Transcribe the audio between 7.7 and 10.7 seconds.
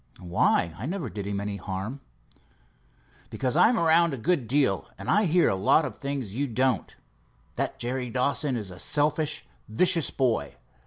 Jerry Dawson is a selfish, vicious boy.